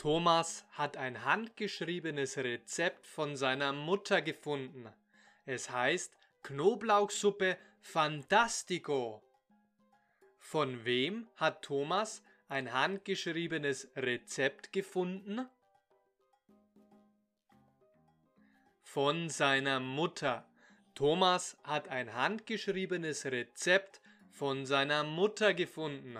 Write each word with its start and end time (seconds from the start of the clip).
Thomas 0.00 0.64
hat 0.70 0.96
ein 0.96 1.26
handgeschriebenes 1.26 2.38
Rezept 2.38 3.06
von 3.06 3.36
seiner 3.36 3.74
Mutter 3.74 4.22
gefunden. 4.22 4.88
Es 5.44 5.68
heißt 5.68 6.16
Knoblauchsuppe 6.42 7.58
Fantastico. 7.82 9.22
Von 10.38 10.86
wem 10.86 11.28
hat 11.36 11.60
Thomas 11.60 12.22
ein 12.48 12.72
handgeschriebenes 12.72 13.90
Rezept 13.94 14.72
gefunden? 14.72 15.46
Von 18.82 19.28
seiner 19.28 19.80
Mutter. 19.80 20.48
Thomas 20.94 21.58
hat 21.62 21.88
ein 21.90 22.14
handgeschriebenes 22.14 23.26
Rezept 23.26 24.00
von 24.30 24.64
seiner 24.64 25.04
Mutter 25.04 25.52
gefunden. 25.52 26.16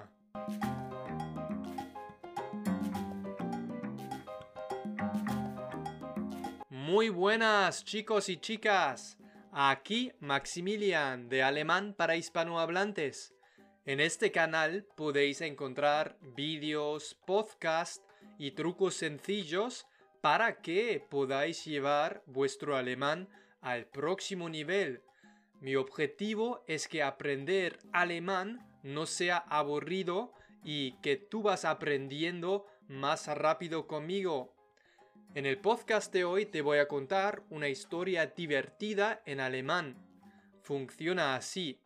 Muy 6.90 7.08
buenas 7.08 7.84
chicos 7.84 8.28
y 8.28 8.38
chicas. 8.38 9.16
Aquí 9.52 10.10
Maximilian 10.18 11.28
de 11.28 11.40
Alemán 11.44 11.94
para 11.96 12.16
hispanohablantes. 12.16 13.32
En 13.86 14.00
este 14.00 14.32
canal 14.32 14.84
podéis 14.96 15.40
encontrar 15.40 16.18
vídeos, 16.20 17.16
podcasts 17.28 18.04
y 18.38 18.50
trucos 18.56 18.96
sencillos 18.96 19.86
para 20.20 20.62
que 20.62 21.00
podáis 21.08 21.64
llevar 21.64 22.24
vuestro 22.26 22.76
alemán 22.76 23.28
al 23.60 23.86
próximo 23.86 24.48
nivel. 24.48 25.00
Mi 25.60 25.76
objetivo 25.76 26.64
es 26.66 26.88
que 26.88 27.04
aprender 27.04 27.78
alemán 27.92 28.68
no 28.82 29.06
sea 29.06 29.36
aburrido 29.36 30.32
y 30.64 30.94
que 31.02 31.14
tú 31.14 31.42
vas 31.42 31.64
aprendiendo 31.64 32.66
más 32.88 33.28
rápido 33.28 33.86
conmigo. 33.86 34.59
En 35.32 35.46
el 35.46 35.58
podcast 35.58 36.12
de 36.12 36.24
hoy 36.24 36.44
te 36.44 36.60
voy 36.60 36.78
a 36.78 36.88
contar 36.88 37.44
una 37.50 37.68
historia 37.68 38.26
divertida 38.26 39.22
en 39.26 39.38
alemán. 39.38 39.96
Funciona 40.60 41.36
así. 41.36 41.78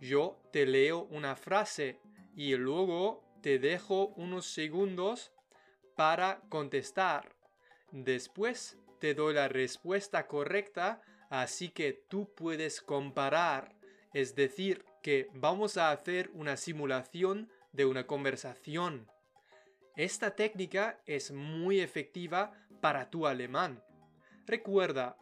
Yo 0.00 0.40
te 0.52 0.64
leo 0.64 1.02
una 1.10 1.36
frase 1.36 2.00
y 2.34 2.56
luego 2.56 3.22
te 3.42 3.58
dejo 3.58 4.06
unos 4.16 4.46
segundos 4.46 5.32
para 5.96 6.40
contestar. 6.48 7.36
Después 7.92 8.78
te 9.00 9.12
doy 9.12 9.34
la 9.34 9.48
respuesta 9.48 10.26
correcta, 10.26 11.02
así 11.28 11.68
que 11.68 11.92
tú 11.92 12.32
puedes 12.34 12.80
comparar. 12.80 13.76
Es 14.14 14.34
decir, 14.34 14.86
que 15.02 15.28
vamos 15.34 15.76
a 15.76 15.90
hacer 15.90 16.30
una 16.32 16.56
simulación 16.56 17.50
de 17.72 17.84
una 17.84 18.06
conversación. 18.06 19.06
Esta 19.98 20.36
técnica 20.36 21.00
es 21.06 21.32
muy 21.32 21.80
efectiva 21.80 22.52
para 22.80 23.10
tu 23.10 23.26
alemán. 23.26 23.82
Recuerda, 24.46 25.18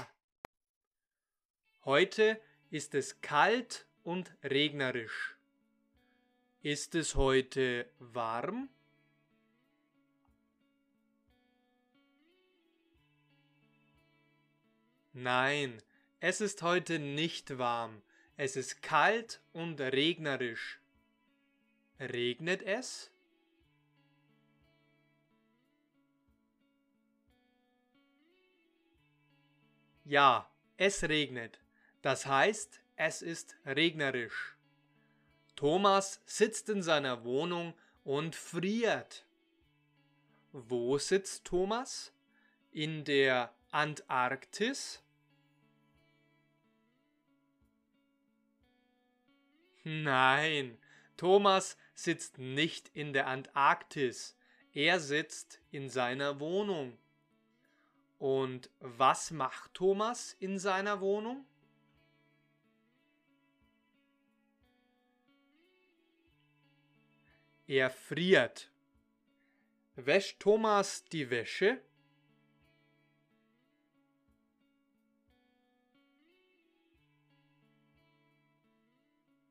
Heute 1.84 2.40
ist 2.70 2.94
es 2.94 3.20
kalt 3.20 3.86
und 4.02 4.34
regnerisch. 4.42 5.36
Ist 6.62 6.94
es 6.94 7.14
heute 7.14 7.92
warm? 7.98 8.70
Nein, 15.18 15.82
es 16.20 16.42
ist 16.42 16.60
heute 16.60 16.98
nicht 16.98 17.56
warm. 17.56 18.02
Es 18.36 18.54
ist 18.54 18.82
kalt 18.82 19.40
und 19.54 19.80
regnerisch. 19.80 20.78
Regnet 21.98 22.62
es? 22.62 23.10
Ja, 30.04 30.50
es 30.76 31.02
regnet. 31.04 31.60
Das 32.02 32.26
heißt, 32.26 32.82
es 32.96 33.22
ist 33.22 33.56
regnerisch. 33.64 34.54
Thomas 35.56 36.20
sitzt 36.26 36.68
in 36.68 36.82
seiner 36.82 37.24
Wohnung 37.24 37.72
und 38.04 38.36
friert. 38.36 39.24
Wo 40.52 40.98
sitzt 40.98 41.46
Thomas? 41.46 42.12
In 42.70 43.04
der 43.04 43.54
Antarktis? 43.70 45.02
Nein, 49.88 50.78
Thomas 51.16 51.76
sitzt 51.94 52.38
nicht 52.38 52.90
in 52.92 53.12
der 53.12 53.28
Antarktis. 53.28 54.36
Er 54.72 54.98
sitzt 54.98 55.60
in 55.70 55.88
seiner 55.88 56.40
Wohnung. 56.40 56.98
Und 58.18 58.68
was 58.80 59.30
macht 59.30 59.74
Thomas 59.74 60.32
in 60.40 60.58
seiner 60.58 61.00
Wohnung? 61.00 61.46
Er 67.68 67.88
friert. 67.88 68.72
Wäscht 69.94 70.40
Thomas 70.40 71.04
die 71.04 71.30
Wäsche? 71.30 71.80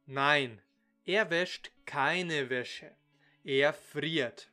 Nein, 0.05 0.61
er 1.03 1.29
wäscht 1.29 1.71
keine 1.85 2.49
Wäsche. 2.49 2.95
Er 3.43 3.73
friert. 3.73 4.51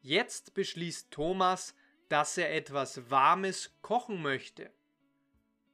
Jetzt 0.00 0.54
beschließt 0.54 1.10
Thomas, 1.10 1.76
dass 2.08 2.36
er 2.36 2.54
etwas 2.54 3.10
Warmes 3.10 3.76
kochen 3.82 4.22
möchte. 4.22 4.72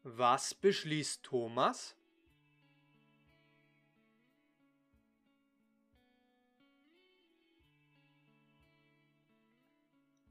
Was 0.02 0.54
beschließt 0.54 1.22
Thomas? 1.22 1.96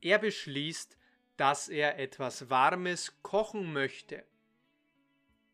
Er 0.02 0.20
beschließt, 0.20 0.98
dass 1.36 1.68
er 1.68 2.00
etwas 2.00 2.50
Warmes 2.50 3.22
kochen 3.22 3.74
möchte. 3.74 4.26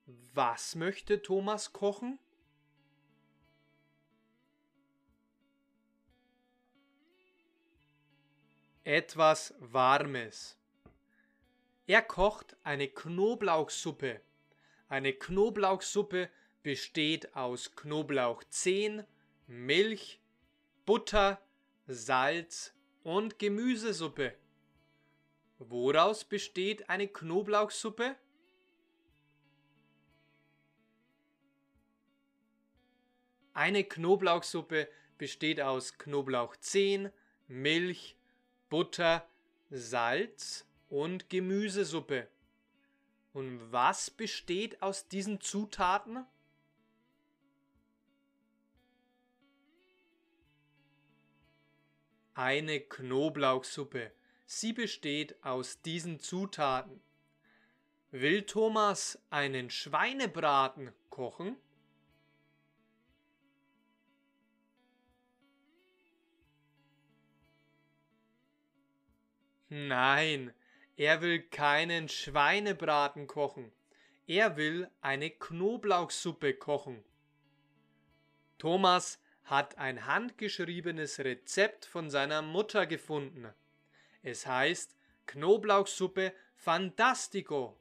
Was 0.06 0.76
möchte 0.76 1.22
Thomas 1.22 1.74
kochen? 1.74 2.20
Etwas 8.84 9.54
Warmes. 9.60 10.58
Er 11.88 12.02
kocht 12.02 12.56
eine 12.64 12.88
Knoblauchsuppe. 12.88 14.22
Eine 14.90 15.14
Knoblauchsuppe 15.14 16.30
besteht 16.64 17.36
aus 17.36 17.76
Knoblauchzehen, 17.76 19.06
Milch, 19.48 20.20
Butter, 20.86 21.42
Salz 21.88 22.74
und 23.04 23.40
Gemüsesuppe. 23.40 24.34
Woraus 25.60 26.24
besteht 26.26 26.90
eine 26.90 27.08
Knoblauchsuppe? 27.08 28.16
Eine 33.54 33.84
Knoblauchsuppe 33.84 34.90
besteht 35.18 35.62
aus 35.62 35.98
Knoblauchzehen, 35.98 37.12
Milch, 37.48 38.18
Butter, 38.74 39.24
Salz 39.70 40.66
und 40.90 41.30
Gemüsesuppe. 41.30 42.28
Und 43.32 43.72
was 43.72 44.10
besteht 44.10 44.82
aus 44.82 45.08
diesen 45.08 45.40
Zutaten? 45.42 46.26
Eine 52.34 52.80
Knoblauchsuppe. 52.80 54.12
Sie 54.48 54.74
besteht 54.74 55.36
aus 55.44 55.84
diesen 55.84 56.20
Zutaten. 56.20 57.00
Will 58.10 58.42
Thomas 58.42 59.20
einen 59.30 59.70
Schweinebraten 59.70 60.92
kochen? 61.12 61.58
Nein, 69.76 70.54
er 70.98 71.22
will 71.22 71.42
keinen 71.42 72.08
Schweinebraten 72.08 73.26
kochen. 73.26 73.72
Er 74.28 74.56
will 74.56 74.88
eine 75.02 75.32
Knoblauchsuppe 75.32 76.54
kochen. 76.54 77.04
Thomas 78.60 79.20
hat 79.46 79.80
ein 79.80 80.06
handgeschriebenes 80.06 81.18
Rezept 81.18 81.86
von 81.86 82.12
seiner 82.12 82.44
Mutter 82.44 82.86
gefunden. 82.86 83.48
Es 84.22 84.46
heißt 84.46 84.96
Knoblauchsuppe 85.26 86.36
Fantastico. 86.56 87.76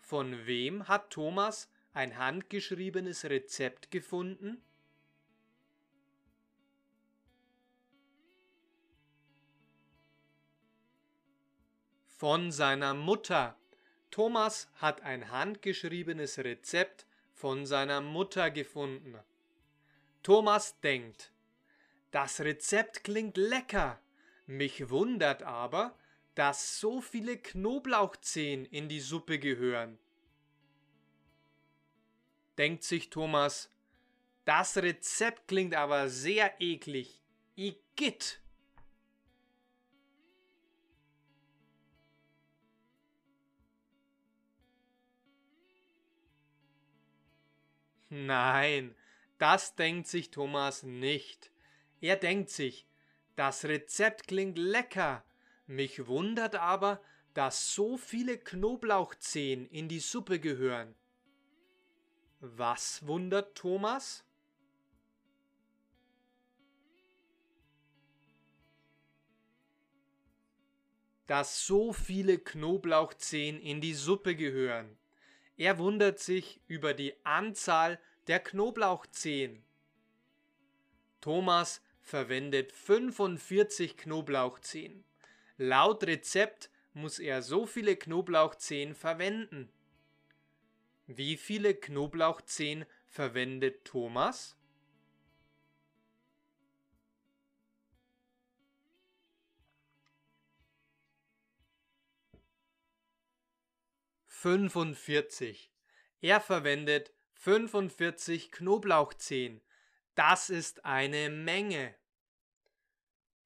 Von 0.00 0.46
wem 0.46 0.88
hat 0.88 1.10
Thomas 1.10 1.70
ein 1.92 2.16
handgeschriebenes 2.16 3.26
Rezept 3.26 3.90
gefunden? 3.90 4.62
Von 12.24 12.52
seiner 12.52 12.94
Mutter. 12.94 13.54
Thomas 14.10 14.70
hat 14.76 15.02
ein 15.02 15.30
handgeschriebenes 15.30 16.38
Rezept 16.38 17.04
von 17.34 17.66
seiner 17.66 18.00
Mutter 18.00 18.50
gefunden. 18.50 19.18
Thomas 20.22 20.80
denkt, 20.80 21.34
das 22.12 22.40
Rezept 22.40 23.04
klingt 23.04 23.36
lecker, 23.36 24.00
mich 24.46 24.88
wundert 24.88 25.42
aber, 25.42 25.98
dass 26.34 26.80
so 26.80 27.02
viele 27.02 27.36
Knoblauchzehen 27.36 28.64
in 28.64 28.88
die 28.88 29.00
Suppe 29.00 29.38
gehören. 29.38 29.98
Denkt 32.56 32.84
sich 32.84 33.10
Thomas, 33.10 33.68
das 34.46 34.78
Rezept 34.78 35.46
klingt 35.46 35.74
aber 35.74 36.08
sehr 36.08 36.58
eklig. 36.58 37.20
Igitt! 37.54 38.40
Nein, 48.16 48.94
das 49.38 49.74
denkt 49.74 50.06
sich 50.06 50.30
Thomas 50.30 50.84
nicht. 50.84 51.50
Er 52.00 52.14
denkt 52.14 52.48
sich, 52.48 52.86
das 53.34 53.64
Rezept 53.64 54.28
klingt 54.28 54.56
lecker, 54.56 55.24
mich 55.66 56.06
wundert 56.06 56.54
aber, 56.54 57.02
dass 57.34 57.74
so 57.74 57.96
viele 57.96 58.38
Knoblauchzehen 58.38 59.66
in 59.66 59.88
die 59.88 59.98
Suppe 59.98 60.38
gehören. 60.38 60.94
Was 62.38 63.04
wundert 63.04 63.56
Thomas? 63.56 64.24
Dass 71.26 71.66
so 71.66 71.92
viele 71.92 72.38
Knoblauchzehen 72.38 73.58
in 73.58 73.80
die 73.80 73.94
Suppe 73.94 74.36
gehören. 74.36 74.96
Er 75.56 75.78
wundert 75.78 76.18
sich 76.18 76.60
über 76.66 76.94
die 76.94 77.14
Anzahl 77.24 78.00
der 78.26 78.40
Knoblauchzehen. 78.40 79.62
Thomas 81.20 81.80
verwendet 82.02 82.72
45 82.72 83.96
Knoblauchzehen. 83.96 85.04
Laut 85.56 86.04
Rezept 86.04 86.70
muss 86.92 87.18
er 87.18 87.42
so 87.42 87.66
viele 87.66 87.96
Knoblauchzehen 87.96 88.94
verwenden. 88.94 89.70
Wie 91.06 91.36
viele 91.36 91.74
Knoblauchzehen 91.74 92.84
verwendet 93.06 93.84
Thomas? 93.84 94.56
Fünfundvierzig. 104.44 105.72
Er 106.20 106.38
verwendet 106.38 107.14
45 107.32 108.52
Knoblauchzehen. 108.52 109.62
Das 110.16 110.50
ist 110.50 110.84
eine 110.84 111.30
Menge. 111.30 111.94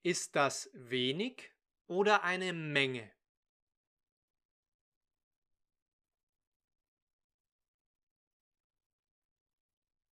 Ist 0.03 0.35
das 0.35 0.69
wenig 0.73 1.53
oder 1.87 2.25
eine 2.25 2.51
Menge? 2.51 3.09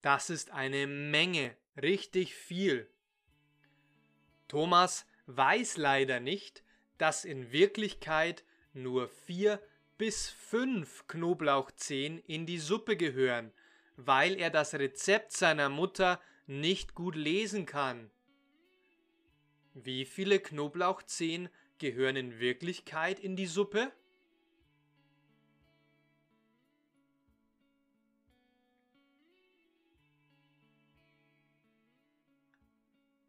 Das 0.03 0.31
ist 0.31 0.53
eine 0.53 0.87
Menge, 0.87 1.57
richtig 1.83 2.37
viel. 2.37 2.89
Thomas 4.47 5.05
weiß 5.27 5.79
leider 5.79 6.21
nicht, 6.21 6.63
dass 6.97 7.25
in 7.25 7.51
Wirklichkeit 7.51 8.45
nur 8.73 9.09
vier 9.09 9.61
bis 9.99 10.29
fünf 10.29 11.07
Knoblauchzehen 11.07 12.19
in 12.27 12.47
die 12.47 12.59
Suppe 12.59 12.97
gehören, 12.97 13.53
weil 13.97 14.37
er 14.37 14.51
das 14.51 14.75
Rezept 14.75 15.33
seiner 15.33 15.69
Mutter 15.69 16.21
nicht 16.47 16.95
gut 16.95 17.17
lesen 17.17 17.67
kann. 17.67 18.11
Wie 19.75 20.05
viele 20.05 20.41
Knoblauchzehen 20.41 21.49
gehören 21.79 22.17
in 22.17 22.39
Wirklichkeit 22.41 23.21
in 23.21 23.37
die 23.37 23.47
Suppe? 23.47 23.93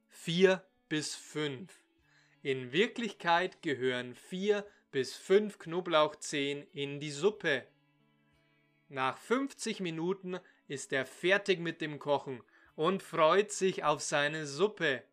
Vier 0.09 0.65
bis 0.89 1.15
fünf. 1.15 1.81
In 2.41 2.71
Wirklichkeit 2.71 3.61
gehören 3.61 4.13
vier 4.13 4.65
bis 4.97 5.15
fünf 5.15 5.59
Knoblauchzehen 5.59 6.65
in 6.73 6.99
die 6.99 7.11
Suppe. 7.11 7.67
Nach 8.89 9.15
50 9.15 9.79
Minuten 9.79 10.39
ist 10.67 10.91
er 10.91 11.05
fertig 11.05 11.59
mit 11.59 11.81
dem 11.81 11.99
Kochen 11.99 12.41
und 12.75 13.03
freut 13.03 13.51
sich 13.51 13.83
auf 13.83 14.01
seine 14.01 14.47
Suppe. 14.47 15.03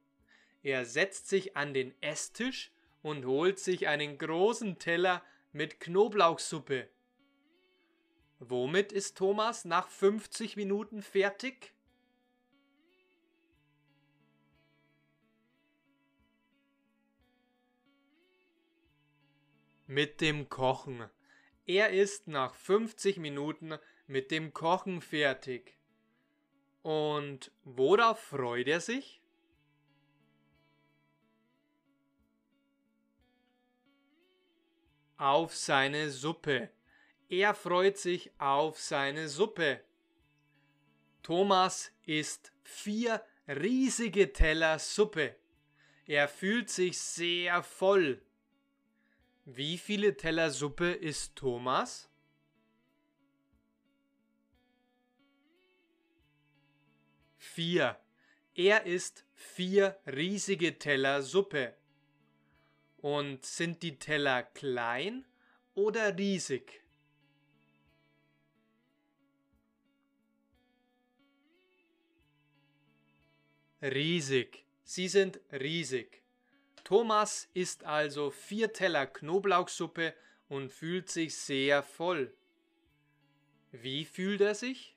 Er 0.62 0.86
setzt 0.86 1.28
sich 1.28 1.54
an 1.58 1.74
den 1.74 1.92
Esstisch 2.00 2.72
und 3.02 3.26
holt 3.26 3.58
sich 3.58 3.86
einen 3.86 4.16
großen 4.16 4.78
Teller 4.78 5.22
mit 5.52 5.80
Knoblauchsuppe. 5.80 6.88
Womit 8.38 8.90
ist 8.90 9.18
Thomas 9.18 9.66
nach 9.66 9.88
50 9.88 10.56
Minuten 10.56 11.02
fertig? 11.02 11.73
Mit 19.94 20.20
dem 20.20 20.48
Kochen. 20.48 21.08
Er 21.66 21.90
ist 21.90 22.26
nach 22.26 22.56
50 22.56 23.18
Minuten 23.18 23.78
mit 24.08 24.32
dem 24.32 24.52
Kochen 24.52 25.00
fertig. 25.00 25.78
Und 26.82 27.52
worauf 27.62 28.18
freut 28.18 28.66
er 28.66 28.80
sich? 28.80 29.22
Auf 35.16 35.54
seine 35.54 36.10
Suppe. 36.10 36.70
Er 37.28 37.54
freut 37.54 37.96
sich 37.96 38.32
auf 38.38 38.80
seine 38.80 39.28
Suppe. 39.28 39.80
Thomas 41.22 41.92
isst 42.04 42.52
vier 42.64 43.24
riesige 43.46 44.32
Teller 44.32 44.80
Suppe. 44.80 45.36
Er 46.04 46.26
fühlt 46.26 46.68
sich 46.68 46.98
sehr 46.98 47.62
voll. 47.62 48.20
Wie 49.46 49.76
viele 49.76 50.16
Teller 50.16 50.50
Suppe 50.50 50.92
isst 50.92 51.36
Thomas? 51.36 52.08
Vier. 57.36 58.00
Er 58.54 58.86
isst 58.86 59.26
vier 59.34 59.98
riesige 60.06 60.78
Teller 60.78 61.20
Suppe. 61.22 61.74
Und 62.96 63.44
sind 63.44 63.82
die 63.82 63.98
Teller 63.98 64.42
klein 64.42 65.26
oder 65.74 66.16
riesig? 66.16 66.82
Riesig. 73.82 74.64
Sie 74.84 75.08
sind 75.08 75.38
riesig. 75.52 76.23
Thomas 76.84 77.48
isst 77.54 77.84
also 77.84 78.30
vier 78.30 78.74
Teller 78.74 79.06
Knoblauchsuppe 79.06 80.14
und 80.48 80.70
fühlt 80.70 81.08
sich 81.08 81.36
sehr 81.36 81.82
voll. 81.82 82.36
Wie 83.72 84.04
fühlt 84.04 84.42
er 84.42 84.54
sich? 84.54 84.94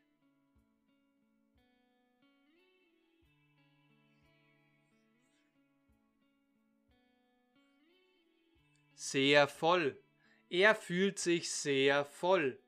Sehr 8.94 9.48
voll. 9.48 9.98
Er 10.50 10.76
fühlt 10.76 11.18
sich 11.18 11.52
sehr 11.52 12.04
voll. 12.04 12.60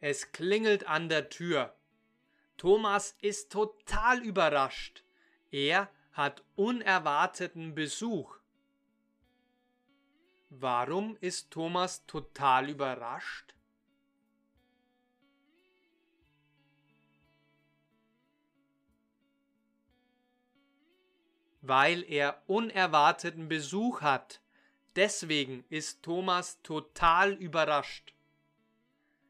Es 0.00 0.32
klingelt 0.32 0.86
an 0.86 1.08
der 1.08 1.30
Tür. 1.30 1.74
Thomas 2.58 3.16
ist 3.22 3.50
total 3.50 4.22
überrascht. 4.22 5.04
Er 5.50 5.90
hat 6.12 6.42
unerwarteten 6.56 7.74
Besuch. 7.74 8.38
Warum 10.48 11.16
ist 11.20 11.50
Thomas 11.50 12.04
total 12.06 12.68
überrascht? 12.68 13.54
weil 21.62 22.02
er 22.02 22.42
unerwarteten 22.46 23.48
Besuch 23.48 24.00
hat. 24.00 24.40
Deswegen 24.96 25.64
ist 25.68 26.02
Thomas 26.02 26.60
total 26.62 27.34
überrascht. 27.34 28.14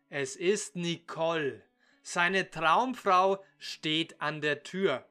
Es 0.08 0.36
ist 0.36 0.74
Nicole. 0.74 1.62
Seine 2.02 2.50
Traumfrau 2.50 3.44
steht 3.58 4.20
an 4.20 4.40
der 4.40 4.62
Tür. 4.62 5.06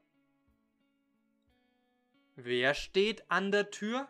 Wer 2.41 2.73
steht 2.73 3.29
an 3.29 3.51
der 3.51 3.69
Tür? 3.69 4.07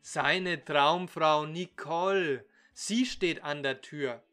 Seine 0.00 0.64
Traumfrau 0.64 1.44
Nicole. 1.44 2.46
Sie 2.72 3.04
steht 3.04 3.44
an 3.44 3.62
der 3.62 3.82
Tür. 3.82 4.24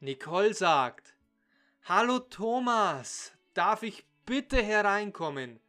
Nicole 0.00 0.54
sagt, 0.54 1.14
Hallo 1.84 2.18
Thomas, 2.18 3.32
darf 3.52 3.82
ich 3.82 4.06
bitte 4.24 4.62
hereinkommen? 4.62 5.60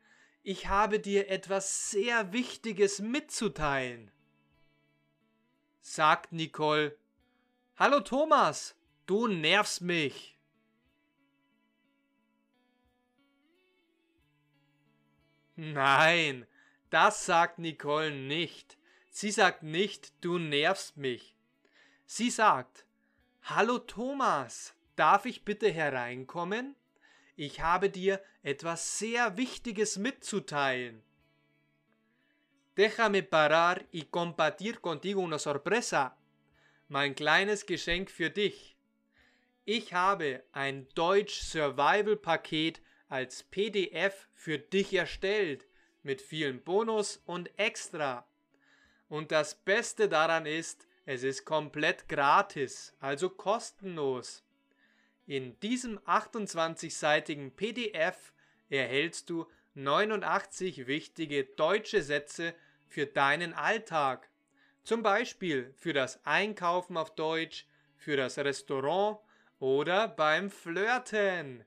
Ich 0.44 0.70
habe 0.70 1.02
dir 1.02 1.30
etwas 1.30 1.92
sehr 1.92 2.32
Wichtiges 2.32 3.00
mitzuteilen. 3.00 4.12
Sagt 5.82 6.32
Nicole, 6.32 6.98
Hallo 7.76 8.00
Thomas, 8.00 8.76
du 9.08 9.28
nervst 9.28 9.82
mich. 9.82 10.33
Nein, 15.56 16.48
das 16.90 17.26
sagt 17.26 17.60
Nicole 17.60 18.12
nicht. 18.12 18.78
Sie 19.10 19.32
sagt 19.32 19.64
nicht, 19.64 20.14
du 20.22 20.40
nervst 20.40 20.98
mich. 20.98 21.36
Sie 22.06 22.30
sagt, 22.30 22.86
Hallo 23.44 23.78
Thomas, 23.78 24.74
darf 24.96 25.26
ich 25.26 25.46
bitte 25.46 25.72
hereinkommen? 25.72 26.76
Ich 27.36 27.62
habe 27.62 27.90
dir 27.90 28.22
etwas 28.42 29.00
sehr 29.00 29.38
Wichtiges 29.38 29.98
mitzuteilen. 29.98 31.04
Déjame 32.76 33.22
parar 33.22 33.86
y 33.92 34.06
compartir 34.06 34.82
contigo 34.82 35.22
una 35.22 35.38
sorpresa. 35.38 36.18
Mein 36.88 37.14
kleines 37.14 37.68
Geschenk 37.68 38.10
für 38.10 38.32
dich. 38.32 38.76
Ich 39.66 39.94
habe 39.94 40.44
ein 40.52 40.88
Deutsch 40.96 41.42
Survival 41.42 42.16
Paket 42.16 42.82
als 43.14 43.44
PDF 43.44 44.28
für 44.34 44.58
dich 44.58 44.92
erstellt 44.92 45.68
mit 46.02 46.20
vielen 46.20 46.64
Bonus 46.64 47.22
und 47.28 47.52
Extra. 47.60 48.28
Und 49.08 49.32
das 49.32 49.54
Beste 49.54 50.10
daran 50.10 50.48
ist, 50.48 50.88
es 51.06 51.22
ist 51.22 51.46
komplett 51.46 52.10
gratis, 52.10 52.96
also 53.00 53.30
kostenlos. 53.30 54.44
In 55.28 55.60
diesem 55.60 56.00
28-seitigen 56.00 57.52
PDF 57.52 58.34
erhältst 58.70 59.30
du 59.30 59.46
89 59.76 60.88
wichtige 60.88 61.44
deutsche 61.44 62.02
Sätze 62.02 62.56
für 62.88 63.06
deinen 63.06 63.54
Alltag. 63.54 64.28
Zum 64.82 65.04
Beispiel 65.04 65.72
für 65.78 65.94
das 65.94 66.20
Einkaufen 66.26 66.98
auf 66.98 67.14
Deutsch, 67.14 67.68
für 67.96 68.18
das 68.18 68.40
Restaurant 68.40 69.20
oder 69.60 70.08
beim 70.08 70.50
Flirten. 70.50 71.64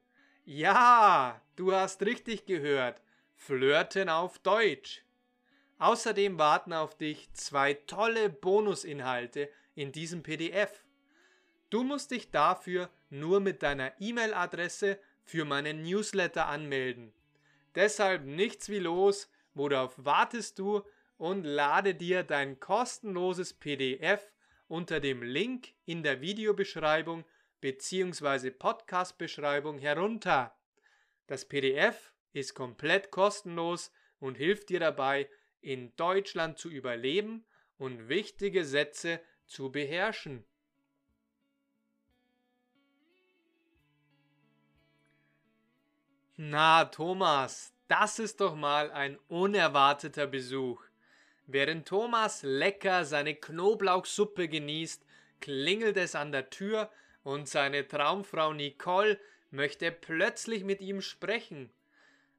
Ja, 0.48 1.42
du 1.56 1.72
hast 1.72 2.02
richtig 2.02 2.46
gehört. 2.46 3.02
Flirten 3.34 4.08
auf 4.08 4.38
Deutsch. 4.38 5.02
Außerdem 5.80 6.38
warten 6.38 6.72
auf 6.72 6.96
dich 6.96 7.32
zwei 7.32 7.74
tolle 7.74 8.30
Bonusinhalte 8.30 9.50
in 9.74 9.90
diesem 9.90 10.22
PDF. 10.22 10.84
Du 11.68 11.82
musst 11.82 12.12
dich 12.12 12.30
dafür 12.30 12.88
nur 13.10 13.40
mit 13.40 13.64
deiner 13.64 13.92
E-Mail-Adresse 13.98 15.00
für 15.24 15.44
meinen 15.44 15.82
Newsletter 15.82 16.46
anmelden. 16.46 17.12
Deshalb 17.74 18.24
nichts 18.24 18.68
wie 18.68 18.78
los, 18.78 19.28
worauf 19.52 19.94
wartest 19.96 20.60
du 20.60 20.82
und 21.18 21.42
lade 21.42 21.96
dir 21.96 22.22
dein 22.22 22.60
kostenloses 22.60 23.52
PDF 23.52 24.30
unter 24.68 25.00
dem 25.00 25.24
Link 25.24 25.72
in 25.86 26.04
der 26.04 26.20
Videobeschreibung 26.20 27.24
bzw. 27.60 28.50
Podcast-Beschreibung 28.50 29.78
herunter. 29.78 30.56
Das 31.26 31.44
PDF 31.44 32.12
ist 32.32 32.54
komplett 32.54 33.10
kostenlos 33.10 33.92
und 34.20 34.36
hilft 34.36 34.68
dir 34.68 34.80
dabei, 34.80 35.28
in 35.60 35.94
Deutschland 35.96 36.58
zu 36.58 36.70
überleben 36.70 37.44
und 37.78 38.08
wichtige 38.08 38.64
Sätze 38.64 39.20
zu 39.46 39.70
beherrschen. 39.72 40.44
Na, 46.36 46.84
Thomas, 46.84 47.72
das 47.88 48.18
ist 48.18 48.40
doch 48.40 48.54
mal 48.54 48.90
ein 48.90 49.18
unerwarteter 49.28 50.26
Besuch. 50.26 50.82
Während 51.46 51.88
Thomas 51.88 52.42
lecker 52.42 53.04
seine 53.04 53.34
Knoblauchsuppe 53.34 54.48
genießt, 54.48 55.06
klingelt 55.40 55.96
es 55.96 56.14
an 56.14 56.32
der 56.32 56.50
Tür 56.50 56.90
und 57.26 57.48
seine 57.48 57.88
Traumfrau 57.88 58.52
Nicole 58.52 59.18
möchte 59.50 59.90
plötzlich 59.90 60.62
mit 60.62 60.80
ihm 60.80 61.00
sprechen. 61.00 61.70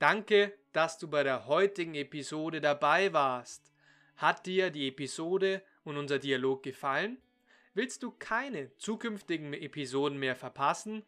Danke, 0.00 0.58
dass 0.72 0.98
du 0.98 1.08
bei 1.08 1.22
der 1.22 1.46
heutigen 1.46 1.94
Episode 1.94 2.60
dabei 2.60 3.12
warst. 3.12 3.72
Hat 4.16 4.44
dir 4.44 4.70
die 4.70 4.88
Episode 4.88 5.62
und 5.84 5.96
unser 5.96 6.18
Dialog 6.18 6.64
gefallen? 6.64 7.22
Willst 7.72 8.02
du 8.02 8.10
keine 8.10 8.76
zukünftigen 8.76 9.54
Episoden 9.54 10.18
mehr 10.18 10.34
verpassen? 10.34 11.04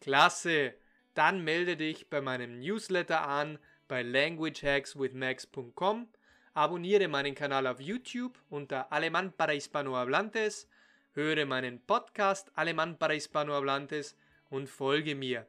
Klasse! 0.00 0.74
Dann 1.14 1.42
melde 1.44 1.76
dich 1.76 2.08
bei 2.08 2.20
meinem 2.20 2.60
Newsletter 2.60 3.26
an 3.26 3.58
bei 3.88 4.02
languagehackswithmax.com, 4.02 6.08
abonniere 6.54 7.08
meinen 7.08 7.34
Kanal 7.34 7.66
auf 7.66 7.80
YouTube 7.80 8.38
unter 8.48 8.92
Alemán 8.92 9.32
para 9.32 9.50
Hispanohablantes, 9.52 10.68
höre 11.12 11.44
meinen 11.46 11.80
Podcast 11.80 12.56
Alemán 12.56 12.98
para 12.98 13.12
Hispanohablantes 13.12 14.16
und 14.50 14.68
folge 14.68 15.14
mir. 15.14 15.46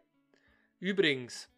Übrigens, 0.79 1.50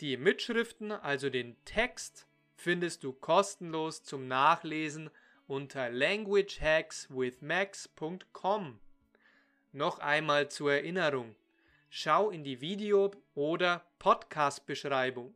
die 0.00 0.16
Mitschriften, 0.16 0.92
also 0.92 1.28
den 1.30 1.56
Text, 1.64 2.26
findest 2.56 3.04
du 3.04 3.12
kostenlos 3.12 4.02
zum 4.02 4.26
Nachlesen 4.28 5.10
unter 5.46 5.90
languagehackswithmax.com. 5.90 8.80
Noch 9.72 9.98
einmal 9.98 10.50
zur 10.50 10.72
Erinnerung. 10.72 11.34
Schau 11.88 12.30
in 12.30 12.44
die 12.44 12.60
Video- 12.60 13.10
oder 13.34 13.86
Podcast-Beschreibung. 13.98 15.34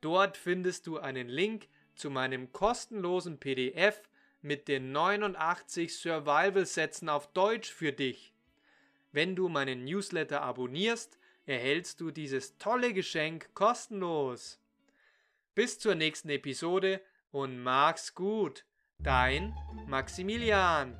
Dort 0.00 0.36
findest 0.36 0.86
du 0.86 0.98
einen 0.98 1.28
Link 1.28 1.68
zu 1.94 2.10
meinem 2.10 2.52
kostenlosen 2.52 3.38
PDF 3.38 4.02
mit 4.42 4.68
den 4.68 4.92
89 4.92 5.96
Survival-Sätzen 5.96 7.08
auf 7.08 7.32
Deutsch 7.32 7.72
für 7.72 7.92
dich. 7.92 8.34
Wenn 9.12 9.36
du 9.36 9.48
meinen 9.48 9.84
Newsletter 9.84 10.42
abonnierst, 10.42 11.18
erhältst 11.46 12.00
du 12.00 12.10
dieses 12.10 12.58
tolle 12.58 12.92
Geschenk 12.92 13.54
kostenlos. 13.54 14.60
Bis 15.54 15.78
zur 15.78 15.94
nächsten 15.94 16.30
Episode 16.30 17.00
und 17.30 17.62
mag's 17.62 18.14
gut. 18.14 18.64
Dein 19.04 19.52
Maximilian. 19.86 20.96